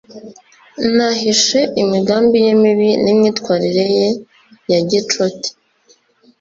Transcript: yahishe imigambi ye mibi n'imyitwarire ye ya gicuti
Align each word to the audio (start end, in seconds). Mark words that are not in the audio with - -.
yahishe 0.97 1.59
imigambi 1.81 2.37
ye 2.45 2.53
mibi 2.61 2.89
n'imyitwarire 3.03 3.85
ye 3.97 4.07
ya 4.71 4.79
gicuti 4.89 5.49